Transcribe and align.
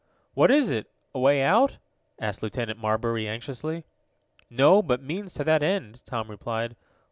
"What 0.33 0.49
is 0.49 0.71
it 0.71 0.89
a 1.13 1.19
way 1.19 1.43
out?" 1.43 1.77
asked 2.19 2.41
Lieutenant 2.41 2.79
Marbury 2.79 3.27
anxiously. 3.29 3.83
"No, 4.49 4.81
but 4.81 5.03
means 5.03 5.31
to 5.35 5.43
that 5.43 5.61
end," 5.61 6.03
Tom 6.07 6.27
replied. 6.27 6.75